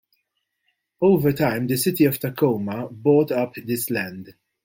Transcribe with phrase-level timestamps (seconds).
[1.01, 4.33] Over time the city of Tacoma bought up this land.